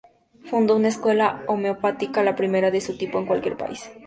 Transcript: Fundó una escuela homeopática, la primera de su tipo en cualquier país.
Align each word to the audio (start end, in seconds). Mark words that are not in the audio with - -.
Fundó 0.45 0.75
una 0.75 0.87
escuela 0.87 1.43
homeopática, 1.47 2.23
la 2.23 2.35
primera 2.35 2.71
de 2.71 2.81
su 2.81 2.97
tipo 2.97 3.19
en 3.19 3.27
cualquier 3.27 3.55
país. 3.55 3.91